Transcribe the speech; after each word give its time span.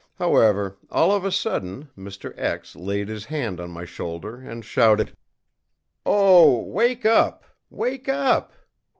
However, 0.15 0.79
all 0.89 1.11
of 1.11 1.23
a 1.25 1.31
sudden 1.31 1.89
Mr. 1.95 2.33
laid 2.75 3.07
his 3.07 3.25
hand 3.25 3.59
on 3.59 3.69
my 3.69 3.85
shoulder 3.85 4.39
and 4.41 4.65
shouted: 4.65 5.15
ìOh, 6.07 6.65
wake 6.65 7.05
up! 7.05 7.45
wake 7.69 8.09
up! 8.09 8.51